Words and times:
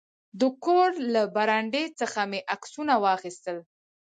د 0.39 0.41
کور 0.63 0.89
له 1.13 1.23
برنډې 1.35 1.83
څخه 1.99 2.19
مې 2.29 2.39
عکسونه 2.53 2.93
واخیستل. 3.03 3.57